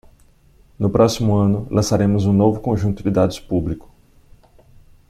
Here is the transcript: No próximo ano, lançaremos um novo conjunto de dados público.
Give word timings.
No 0.79 0.89
próximo 0.89 1.35
ano, 1.39 1.67
lançaremos 1.69 2.25
um 2.25 2.33
novo 2.33 2.59
conjunto 2.59 3.03
de 3.03 3.11
dados 3.11 3.39
público. 3.39 3.87